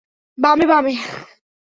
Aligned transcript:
বামে, 0.37 0.65
বামে। 0.65 0.93